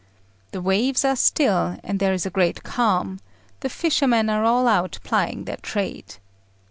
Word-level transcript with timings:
The 0.51 0.63
waves 0.63 1.05
are 1.05 1.15
still, 1.15 1.77
and 1.83 1.99
there 1.99 2.11
is 2.11 2.25
a 2.25 2.31
great 2.31 2.63
calm; 2.63 3.19
the 3.59 3.69
fishermen 3.69 4.31
are 4.31 4.43
all 4.43 4.67
out 4.67 4.97
plying 5.03 5.43
their 5.43 5.57
trade. 5.57 6.15